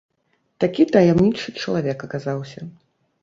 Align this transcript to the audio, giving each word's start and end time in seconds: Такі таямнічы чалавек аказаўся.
Такі 0.63 0.85
таямнічы 0.95 1.53
чалавек 1.65 1.97
аказаўся. 2.09 2.59